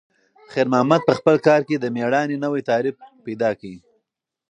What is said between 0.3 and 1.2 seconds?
خیر محمد په